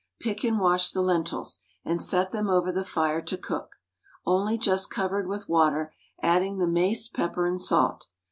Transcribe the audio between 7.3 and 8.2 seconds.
and salt.